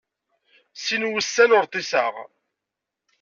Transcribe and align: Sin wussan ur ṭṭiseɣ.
Sin 0.83 1.03
wussan 1.09 1.55
ur 1.57 1.65
ṭṭiseɣ. 1.67 2.13